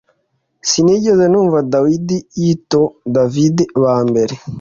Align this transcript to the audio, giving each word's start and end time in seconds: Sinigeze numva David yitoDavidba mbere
Sinigeze 0.69 1.25
numva 1.31 1.57
David 1.73 2.07
yitoDavidba 2.43 3.93
mbere 4.09 4.33